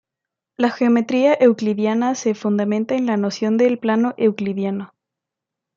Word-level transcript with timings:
La 0.57 0.71
geometría 0.71 1.35
euclidiana 1.39 2.15
se 2.15 2.33
fundamenta 2.33 2.95
en 2.95 3.05
la 3.05 3.17
noción 3.17 3.57
de 3.57 3.77
"plano 3.77 4.15
euclidiano". 4.17 4.95